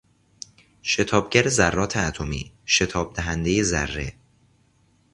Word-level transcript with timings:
شتابگر 0.83 1.47
ذرات 1.49 1.97
اتمی، 1.97 2.51
شتابدهندهی 2.65 3.63
ذره 3.63 4.13